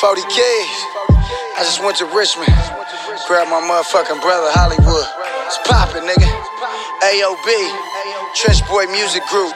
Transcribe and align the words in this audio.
40 0.00 0.22
Keys. 0.32 0.78
I 1.52 1.60
just 1.60 1.84
went 1.84 1.92
to 2.00 2.08
Richmond. 2.08 2.48
Grabbed 3.28 3.52
my 3.52 3.60
motherfucking 3.60 4.16
brother 4.24 4.48
Hollywood. 4.48 5.04
It's 5.44 5.60
poppin', 5.68 6.08
nigga. 6.08 6.24
AOB, 7.04 7.48
Trench 8.32 8.64
Boy 8.64 8.88
Music 8.88 9.20
Group. 9.28 9.52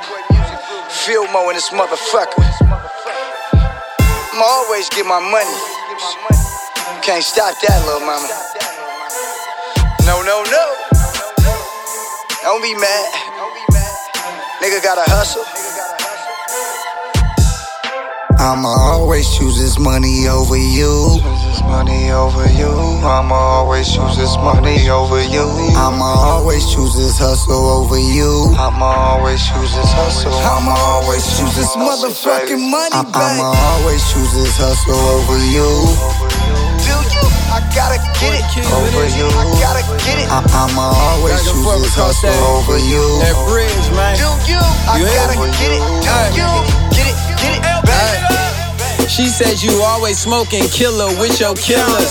Filmo 1.00 1.48
in 1.48 1.56
this 1.56 1.72
motherfucker. 1.72 2.44
I'ma 4.36 4.44
always 4.44 4.92
get 4.92 5.08
my 5.08 5.16
money. 5.16 5.56
Can't 7.00 7.24
stop 7.24 7.56
that, 7.64 7.80
little 7.88 8.04
mama. 8.04 8.28
No, 10.04 10.20
no, 10.20 10.44
no. 10.44 10.64
Don't 12.44 12.60
be 12.60 12.76
mad. 12.76 13.08
Nigga 14.60 14.84
gotta 14.84 15.08
hustle. 15.08 15.73
I'ma 18.44 18.68
always 18.68 19.24
choose 19.32 19.56
this 19.56 19.78
money 19.78 20.28
over 20.28 20.56
you. 20.56 21.16
This 21.48 21.62
money 21.64 22.12
over 22.12 22.44
you. 22.52 22.68
I'ma 23.00 23.32
always 23.34 23.88
choose 23.88 24.16
this 24.20 24.36
money 24.36 24.90
over 24.90 25.16
you. 25.24 25.48
I'ma 25.72 26.04
always 26.04 26.68
choose 26.68 26.92
this 26.94 27.16
hustle 27.18 27.56
over 27.80 27.96
you. 27.96 28.52
I'ma 28.60 29.16
always 29.16 29.40
choose 29.40 29.72
this 29.72 29.88
hustle. 29.96 30.36
I'ma 30.44 30.76
always 30.76 31.24
choose 31.40 31.56
this 31.56 31.72
motherfucking 31.72 32.60
money, 32.68 32.92
I- 32.92 33.08
I'ma 33.16 33.56
always 33.72 34.04
choose 34.12 34.32
this 34.36 34.56
hustle 34.60 34.92
over 35.16 35.38
you. 35.48 35.64
Do 36.84 36.94
you? 37.16 37.24
I 37.48 37.64
gotta 37.72 37.96
get 38.20 38.34
it 38.36 38.44
over 38.76 39.08
you. 39.08 39.24
I 39.40 39.44
gotta 39.56 39.84
get 40.04 40.20
it. 40.20 40.28
I- 40.28 40.44
I'ma 40.68 40.92
always 40.92 41.40
choose 41.48 41.64
this 41.80 41.96
hustle 41.96 42.28
over 42.60 42.76
you. 42.76 43.04
That 43.24 43.36
bridge, 43.48 43.88
man. 43.96 44.16
Do 44.20 44.28
you? 44.52 44.60
I 44.60 44.98
You 45.00 45.06
gotta 45.08 45.48
get 45.56 45.72
it. 45.72 45.80
Do 45.80 46.08
Hey. 46.12 46.36
you? 46.36 46.73
She 49.14 49.28
says 49.30 49.62
you 49.62 49.70
always 49.82 50.18
smoking 50.18 50.66
killer 50.74 51.06
with 51.22 51.38
your 51.38 51.54
killers. 51.54 52.10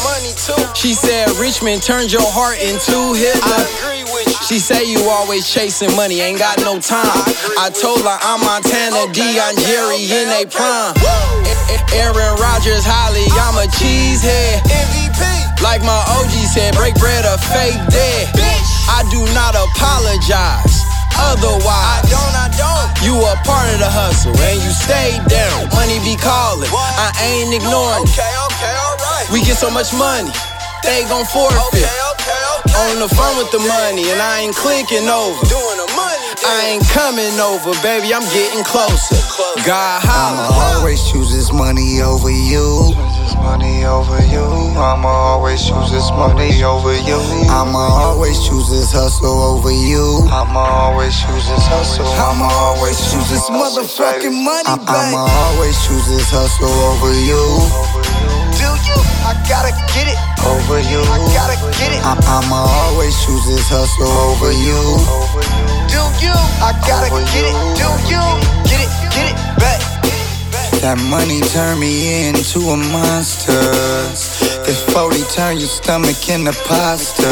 She 0.73 0.93
said 0.95 1.27
Richmond 1.35 1.83
turned 1.83 2.11
your 2.11 2.23
heart 2.23 2.55
into 2.63 2.95
Hitler. 3.11 3.63
agree 3.83 4.07
with 4.07 4.23
you. 4.31 4.39
She 4.47 4.55
say 4.59 4.87
you 4.87 5.03
always 5.11 5.43
chasing 5.51 5.91
money, 5.99 6.21
ain't 6.23 6.39
got 6.39 6.59
no 6.63 6.79
time. 6.79 7.03
I 7.59 7.67
told 7.75 8.07
her 8.07 8.17
I'm 8.23 8.39
Montana, 8.39 9.11
Deion, 9.11 9.51
Jerry 9.67 9.99
in 10.07 10.31
they 10.31 10.47
prime. 10.47 10.95
A- 10.95 11.75
A- 11.75 11.83
Aaron 12.07 12.39
Rodgers, 12.39 12.87
Holly, 12.87 13.27
I'm 13.35 13.59
a 13.59 13.67
cheesehead. 13.67 14.63
MVP. 14.63 15.59
Like 15.59 15.83
my 15.83 15.99
OG 16.15 16.31
said, 16.55 16.71
break 16.79 16.95
bread 16.95 17.27
or 17.27 17.35
fake 17.51 17.79
dead. 17.91 18.31
I 18.87 19.03
do 19.11 19.19
not 19.35 19.55
apologize. 19.59 20.87
Otherwise, 21.19 21.67
I 21.67 22.07
don't, 22.07 22.35
I 22.35 22.47
don't. 22.57 22.62
You 23.03 23.19
a 23.19 23.35
part 23.43 23.67
of 23.75 23.79
the 23.83 23.91
hustle 23.91 24.31
and 24.31 24.57
you 24.63 24.71
stay 24.71 25.19
down. 25.27 25.67
Money 25.75 25.99
be 26.07 26.15
calling, 26.15 26.71
I 26.71 27.11
ain't 27.19 27.51
ignoring 27.51 28.07
it. 28.07 28.15
Okay, 28.15 28.33
okay, 28.47 28.73
alright. 28.73 29.27
We 29.29 29.43
get 29.43 29.59
so 29.59 29.69
much 29.69 29.91
money, 29.93 30.31
they 30.81 31.03
gon' 31.11 31.27
forfeit. 31.27 31.83
Okay, 31.83 31.83
okay, 31.83 32.41
okay. 32.63 32.73
On 32.87 33.03
the 33.03 33.11
phone 33.11 33.35
with 33.37 33.51
the 33.51 33.59
money, 33.59 34.07
and 34.09 34.19
I 34.23 34.47
ain't 34.47 34.55
clicking 34.55 35.05
over. 35.11 35.37
Doing 35.45 35.79
the 35.83 35.89
money. 35.93 36.27
I 36.47 36.75
ain't 36.75 36.87
coming 36.89 37.35
over, 37.39 37.75
baby, 37.83 38.15
I'm 38.15 38.25
getting 38.31 38.63
closer. 38.63 39.19
God 39.67 40.03
I'ma 40.03 40.47
always 40.75 40.99
choose 41.11 41.31
this 41.31 41.53
money 41.53 42.01
over 42.01 42.31
you. 42.31 42.95
This 43.33 43.41
money 43.41 43.83
over 43.83 44.21
you. 44.29 44.45
I'ma 44.77 45.09
always 45.09 45.57
choose 45.65 45.89
this 45.89 46.05
money 46.11 46.61
over 46.61 46.93
you. 46.93 47.17
I'ma 47.49 47.81
always 48.05 48.37
choose 48.45 48.69
this 48.69 48.93
hustle 48.93 49.41
over 49.57 49.71
you. 49.73 50.21
I'ma 50.29 50.61
always 50.61 51.17
choose 51.17 51.41
this 51.49 51.65
hustle. 51.65 52.05
I'ma 52.13 52.45
always 52.45 52.93
choose 53.09 53.25
this 53.33 53.49
motherfucking 53.49 54.37
money, 54.37 54.69
I- 54.69 54.77
I'ma 54.77 55.25
always 55.49 55.73
choose 55.81 56.05
this 56.13 56.29
hustle 56.29 56.69
over 56.93 57.09
you. 57.25 57.41
Do 58.53 58.69
you? 58.85 59.01
I 59.25 59.33
gotta 59.49 59.73
get 59.97 60.13
it 60.13 60.19
over 60.45 60.77
you. 60.77 61.01
I 61.01 61.17
gotta 61.33 61.57
get 61.73 61.89
it 61.89 62.05
I- 62.05 62.13
I'ma 62.37 62.69
always 62.85 63.17
choose 63.25 63.47
this 63.49 63.65
hustle 63.67 64.13
over 64.29 64.51
you. 64.53 64.77
over 65.09 65.41
you. 65.41 65.89
Do 65.89 66.01
you? 66.21 66.35
I 66.61 66.69
gotta 66.85 67.09
get 67.33 67.49
it. 67.49 67.55
Do 67.81 67.89
you? 68.13 68.21
Get 68.69 68.77
it, 68.77 68.77
get 68.77 68.81
it 68.85 68.89
back. 69.01 69.02
That 70.83 70.99
money 71.09 71.39
turned 71.39 71.79
me 71.79 72.27
into 72.27 72.59
a 72.59 72.75
monster. 72.75 73.55
This 74.65 74.79
40 74.95 75.19
turn 75.35 75.59
your 75.59 75.67
stomach 75.67 76.29
into 76.29 76.55
pasta. 76.63 77.27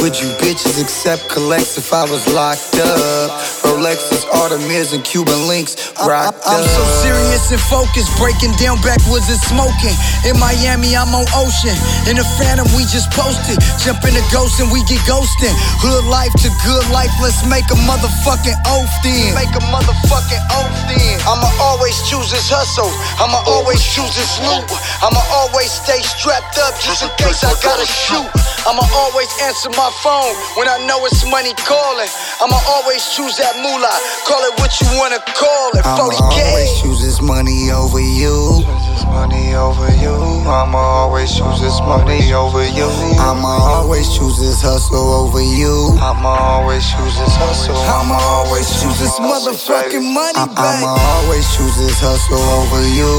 Would 0.00 0.16
you 0.16 0.32
bitches 0.40 0.80
accept 0.80 1.28
collects 1.28 1.76
if 1.76 1.92
I 1.92 2.08
was 2.08 2.24
locked 2.32 2.80
up? 2.80 3.28
Rolexes, 3.68 4.24
Audemars, 4.32 4.94
and 4.96 5.04
Cuban 5.04 5.44
links 5.44 5.76
rocked 6.08 6.40
I'm 6.48 6.64
so 6.64 6.82
serious 7.04 7.52
and 7.52 7.60
focused, 7.60 8.08
breaking 8.16 8.56
down 8.56 8.80
backwoods 8.80 9.28
and 9.28 9.36
smoking. 9.44 9.92
In 10.24 10.40
Miami, 10.40 10.96
I'm 10.96 11.12
on 11.12 11.28
ocean. 11.36 11.76
In 12.08 12.16
the 12.16 12.24
Phantom, 12.40 12.64
we 12.72 12.88
just 12.88 13.12
posted. 13.12 13.60
Jump 13.84 14.00
in 14.08 14.16
the 14.16 14.24
ghost 14.32 14.56
and 14.56 14.72
we 14.72 14.80
get 14.88 15.04
ghosting. 15.04 15.52
Hood 15.84 16.08
life 16.08 16.32
to 16.46 16.48
good 16.64 16.86
life, 16.88 17.12
let's 17.20 17.44
make 17.44 17.68
a 17.68 17.78
motherfucking 17.84 18.56
oath 18.72 18.94
then. 19.04 19.36
Make 19.36 19.52
a 19.52 19.64
motherfucking 19.68 20.44
oath 20.56 20.80
then. 20.88 21.20
I'ma 21.28 21.50
always 21.60 22.00
choose 22.08 22.32
this 22.32 22.48
hustle. 22.48 22.88
I'ma 23.20 23.44
always 23.44 23.84
choose 23.84 24.16
this 24.16 24.40
loot. 24.40 24.64
I'ma 25.04 25.20
always 25.44 25.68
stay 25.68 26.00
strapped 26.00 26.37
up 26.62 26.74
just 26.80 27.02
in 27.02 27.10
case 27.18 27.42
I 27.44 27.52
gotta 27.62 27.86
shoot. 27.86 28.26
I'ma 28.66 28.84
always 28.94 29.30
answer 29.42 29.70
my 29.70 29.90
phone 30.02 30.34
when 30.56 30.68
I 30.68 30.78
know 30.86 31.04
it's 31.06 31.24
money 31.30 31.54
calling. 31.64 32.08
I'ma 32.42 32.58
always 32.68 33.02
choose 33.14 33.36
that 33.38 33.56
moolah. 33.58 33.96
Call 34.28 34.42
it 34.44 34.54
what 34.60 34.72
you 34.80 34.88
wanna 34.98 35.20
call 35.34 35.70
it. 35.78 35.84
I'ma 35.86 36.04
always 36.04 36.70
choose 36.80 37.00
this 37.00 37.20
money 37.22 37.70
over 37.70 38.00
you. 38.00 38.60
This 38.92 39.04
money 39.08 39.54
over 39.54 39.88
you. 39.96 40.14
I'ma 40.46 40.78
always 40.78 41.32
choose 41.34 41.60
this 41.60 41.80
money 41.80 42.32
over 42.32 42.64
you. 42.66 42.88
I'ma 43.18 43.48
always 43.78 44.06
choose 44.16 44.38
this 44.38 44.60
hustle 44.62 45.24
over 45.24 45.40
you. 45.40 45.96
I'ma 46.00 46.28
always 46.60 46.84
choose 46.84 47.14
this 47.18 47.34
hustle. 47.36 47.76
I'ma 47.76 48.16
always 48.16 48.68
choose 48.82 48.98
this 49.00 49.16
motherfucking 49.18 50.04
money, 50.12 50.38
I- 50.38 50.48
I'ma 50.56 50.92
always 51.16 51.46
choose 51.56 51.76
this 51.76 51.98
hustle 52.00 52.42
over 52.60 52.82
you. 52.88 53.12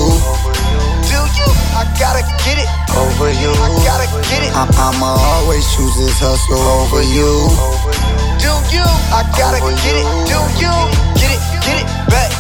I- 4.60 4.68
I'ma 4.76 5.16
always 5.36 5.64
choose 5.74 5.96
this 5.96 6.20
hustle 6.20 6.60
over 6.60 7.02
you. 7.02 7.48
Do 8.44 8.52
you? 8.76 8.84
I 9.16 9.24
gotta 9.40 9.60
get 9.84 9.96
it. 9.96 10.08
Do 10.28 10.40
you? 10.60 10.74
Get 11.16 11.32
it, 11.32 11.42
get 11.64 11.80
it 11.80 11.88
back. 12.10 12.39